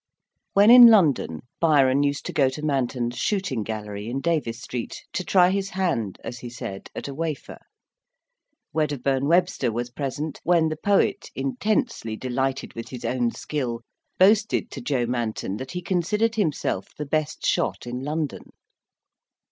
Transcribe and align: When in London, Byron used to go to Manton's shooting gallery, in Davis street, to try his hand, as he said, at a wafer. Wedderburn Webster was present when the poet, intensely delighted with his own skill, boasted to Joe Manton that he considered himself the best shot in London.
When 0.53 0.71
in 0.71 0.87
London, 0.87 1.41
Byron 1.59 2.01
used 2.01 2.25
to 2.25 2.33
go 2.33 2.49
to 2.49 2.63
Manton's 2.65 3.19
shooting 3.19 3.61
gallery, 3.61 4.09
in 4.09 4.19
Davis 4.19 4.59
street, 4.59 5.03
to 5.13 5.23
try 5.23 5.51
his 5.51 5.69
hand, 5.69 6.17
as 6.23 6.39
he 6.39 6.49
said, 6.49 6.89
at 6.95 7.07
a 7.07 7.13
wafer. 7.13 7.59
Wedderburn 8.73 9.27
Webster 9.27 9.71
was 9.71 9.91
present 9.91 10.39
when 10.43 10.69
the 10.69 10.75
poet, 10.75 11.29
intensely 11.35 12.15
delighted 12.17 12.73
with 12.73 12.89
his 12.89 13.05
own 13.05 13.29
skill, 13.29 13.81
boasted 14.17 14.71
to 14.71 14.81
Joe 14.81 15.05
Manton 15.05 15.57
that 15.57 15.73
he 15.73 15.83
considered 15.83 16.33
himself 16.33 16.87
the 16.97 17.05
best 17.05 17.45
shot 17.45 17.85
in 17.85 17.99
London. 18.03 18.49